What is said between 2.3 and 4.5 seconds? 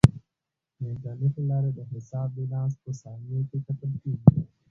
بیلانس په ثانیو کې کتل کیږي.